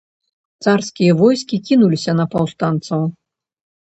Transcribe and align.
Царскія 0.69 1.11
войскі 1.21 1.61
кінуліся 1.69 2.11
на 2.21 2.25
паўстанцаў. 2.33 3.01